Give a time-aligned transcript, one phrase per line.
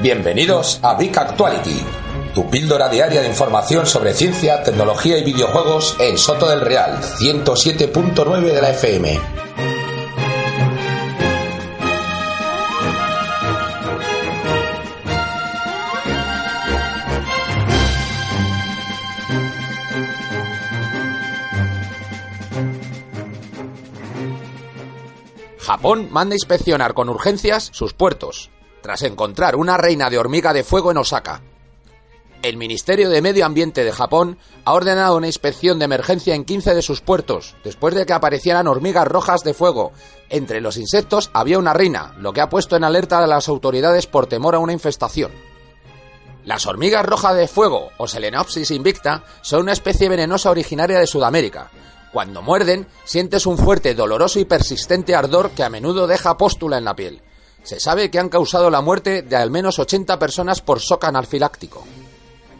[0.00, 1.84] Bienvenidos a Big Actuality,
[2.32, 8.40] tu píldora diaria de información sobre ciencia, tecnología y videojuegos en Soto del Real, 107.9
[8.42, 9.20] de la FM.
[25.58, 28.48] Japón manda inspeccionar con urgencias sus puertos,
[28.88, 31.42] tras encontrar una reina de hormiga de fuego en Osaka.
[32.40, 36.74] El Ministerio de Medio Ambiente de Japón ha ordenado una inspección de emergencia en 15
[36.74, 39.92] de sus puertos, después de que aparecieran hormigas rojas de fuego.
[40.30, 44.06] Entre los insectos había una reina, lo que ha puesto en alerta a las autoridades
[44.06, 45.32] por temor a una infestación.
[46.46, 51.70] Las hormigas rojas de fuego, o Selenopsis invicta, son una especie venenosa originaria de Sudamérica,
[52.10, 56.86] cuando muerden, sientes un fuerte, doloroso y persistente ardor que a menudo deja póstula en
[56.86, 57.20] la piel.
[57.68, 61.84] Se sabe que han causado la muerte de al menos 80 personas por shock anafiláctico.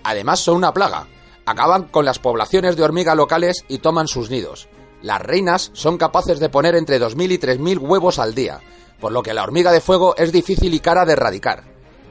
[0.04, 1.08] Además son una plaga.
[1.46, 4.68] Acaban con las poblaciones de hormigas locales y toman sus nidos.
[5.00, 8.60] Las reinas son capaces de poner entre 2.000 y 3.000 huevos al día,
[9.00, 11.64] por lo que la hormiga de fuego es difícil y cara de erradicar.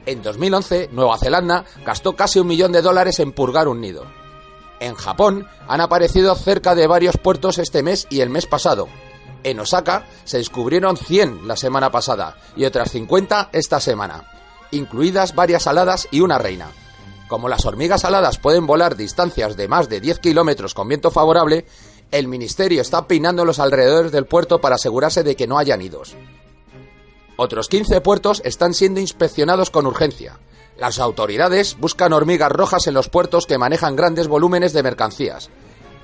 [0.04, 4.06] En 2011, Nueva Zelanda gastó casi un millón de dólares en purgar un nido.
[4.80, 8.88] En Japón han aparecido cerca de varios puertos este mes y el mes pasado.
[9.44, 14.24] En Osaka se descubrieron 100 la semana pasada y otras 50 esta semana,
[14.70, 16.70] incluidas varias aladas y una reina.
[17.28, 21.66] Como las hormigas aladas pueden volar distancias de más de 10 kilómetros con viento favorable,
[22.10, 26.16] el ministerio está peinando los alrededores del puerto para asegurarse de que no haya nidos.
[27.36, 30.40] Otros 15 puertos están siendo inspeccionados con urgencia.
[30.78, 35.50] Las autoridades buscan hormigas rojas en los puertos que manejan grandes volúmenes de mercancías,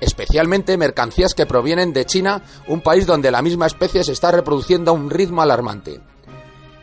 [0.01, 4.91] especialmente mercancías que provienen de China, un país donde la misma especie se está reproduciendo
[4.91, 6.01] a un ritmo alarmante.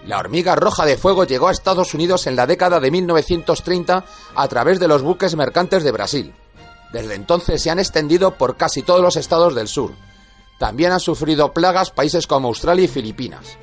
[0.06, 4.49] La hormiga roja de fuego llegó a Estados Unidos en la década de 1930 a
[4.49, 6.34] través de los buques mercantes de Brasil.
[6.93, 9.93] Desde entonces se han extendido por casi todos los estados del sur.
[10.59, 13.59] También han sufrido plagas países como Australia y Filipinas.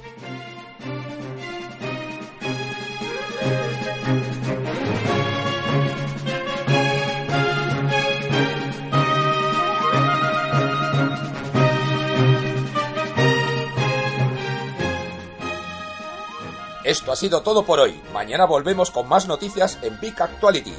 [16.89, 18.01] Esto ha sido todo por hoy.
[18.11, 20.73] Mañana volvemos con más noticias en Big Actuality.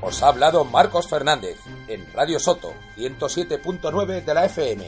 [0.00, 4.86] Os ha hablado Marcos Fernández en Radio Soto 107.9 de la FM.